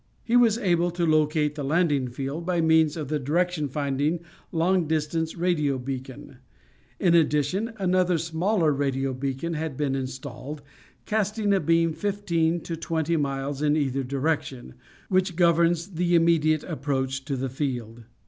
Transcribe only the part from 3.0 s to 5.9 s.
the direction finding long distance radio